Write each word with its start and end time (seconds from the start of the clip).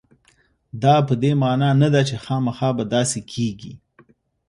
دا 0.83 0.95
په 1.07 1.13
دې 1.21 1.31
معنا 1.41 1.69
نه 1.81 1.87
ده 1.93 2.01
چې 2.09 2.15
خامخا 2.25 2.69
به 2.77 2.83
داسې 2.95 3.19
کېږي. 3.33 3.73